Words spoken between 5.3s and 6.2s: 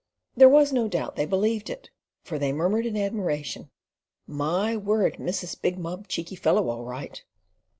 big mob